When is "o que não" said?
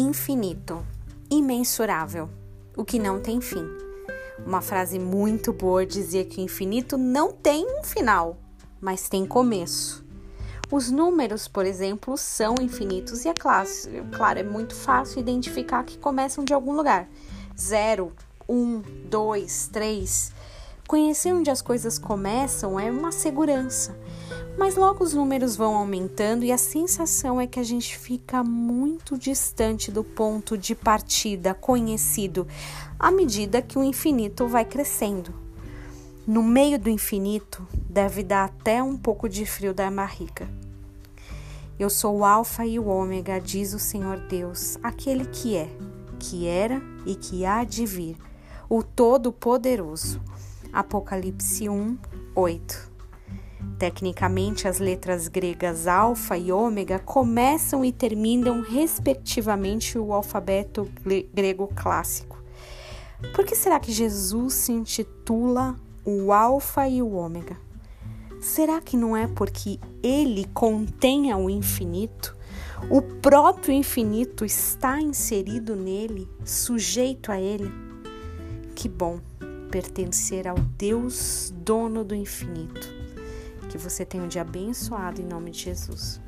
2.74-3.20